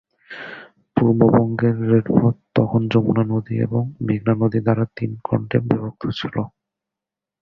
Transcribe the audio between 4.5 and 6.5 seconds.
দ্বারা তিন খণ্ডে বিভক্ত ছিল।